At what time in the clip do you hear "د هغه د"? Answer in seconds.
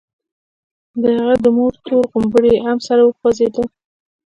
1.01-1.45